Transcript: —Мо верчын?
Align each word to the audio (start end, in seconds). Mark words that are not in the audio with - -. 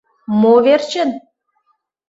—Мо 0.41 0.53
верчын? 0.65 1.09